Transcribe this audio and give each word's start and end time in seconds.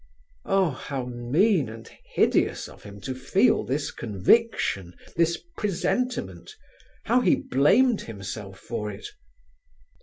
(Oh, 0.45 0.71
how 0.71 1.05
mean 1.05 1.69
and 1.69 1.87
hideous 2.15 2.67
of 2.67 2.81
him 2.81 2.99
to 3.01 3.13
feel 3.13 3.63
this 3.63 3.91
conviction, 3.91 4.95
this 5.15 5.37
presentiment! 5.59 6.55
How 7.03 7.21
he 7.21 7.35
blamed 7.35 8.01
himself 8.01 8.57
for 8.57 8.89
it!) 8.89 9.09